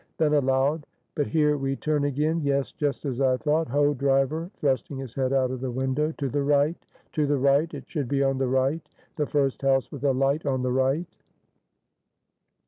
Then 0.17 0.33
aloud 0.33 0.87
"But 1.13 1.27
here 1.27 1.57
we 1.57 1.75
turn 1.75 2.05
again; 2.05 2.41
yes, 2.41 2.71
just 2.71 3.05
as 3.05 3.21
I 3.21 3.37
thought. 3.37 3.67
Ho, 3.67 3.93
driver!" 3.93 4.49
(thrusting 4.57 4.97
his 4.97 5.13
head 5.13 5.31
out 5.31 5.51
of 5.51 5.61
the 5.61 5.69
window) 5.69 6.11
"to 6.17 6.27
the 6.27 6.41
right! 6.41 6.75
to 7.13 7.27
the 7.27 7.37
right! 7.37 7.71
it 7.71 7.87
should 7.87 8.07
be 8.07 8.23
on 8.23 8.39
the 8.39 8.47
right! 8.49 8.81
the 9.15 9.27
first 9.27 9.61
house 9.61 9.91
with 9.91 10.03
a 10.03 10.11
light 10.11 10.43
on 10.43 10.63
the 10.63 10.71
right!" 10.71 11.15